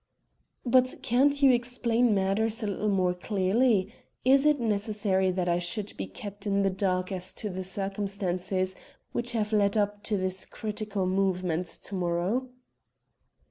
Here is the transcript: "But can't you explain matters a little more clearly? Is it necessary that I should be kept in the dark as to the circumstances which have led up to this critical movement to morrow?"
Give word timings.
"But 0.65 0.95
can't 1.03 1.43
you 1.43 1.51
explain 1.51 2.15
matters 2.15 2.63
a 2.63 2.65
little 2.65 2.89
more 2.89 3.13
clearly? 3.13 3.93
Is 4.25 4.47
it 4.47 4.59
necessary 4.59 5.29
that 5.29 5.47
I 5.47 5.59
should 5.59 5.95
be 5.95 6.07
kept 6.07 6.47
in 6.47 6.63
the 6.63 6.71
dark 6.71 7.11
as 7.11 7.35
to 7.35 7.51
the 7.51 7.63
circumstances 7.63 8.75
which 9.11 9.33
have 9.33 9.53
led 9.53 9.77
up 9.77 10.01
to 10.05 10.17
this 10.17 10.43
critical 10.45 11.05
movement 11.05 11.67
to 11.83 11.93
morrow?" 11.93 12.49